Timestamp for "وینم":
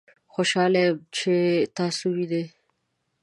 2.15-2.47